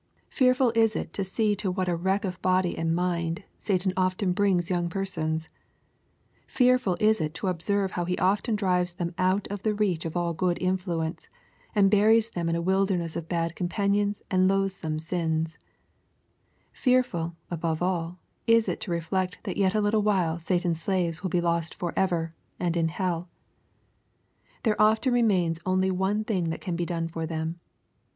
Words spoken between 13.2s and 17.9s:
bad companions and loathsome sins I Fearful, above